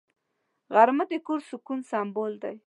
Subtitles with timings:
[0.73, 2.55] غرمه د کور د سکون سمبول دی